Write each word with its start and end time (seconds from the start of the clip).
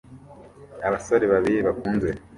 Abasore 0.87 1.25
babiri 1.33 1.59
bakuze 1.67 2.09